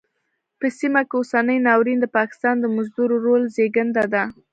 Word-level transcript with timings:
په 0.59 0.67
سیمه 0.79 1.01
کې 1.07 1.15
اوسنی 1.17 1.57
ناورین 1.67 1.97
د 2.01 2.05
پاکستان 2.17 2.55
د 2.59 2.65
مزدور 2.75 3.09
رول 3.25 3.43
زېږنده 3.55 4.03
ده. 4.13 4.23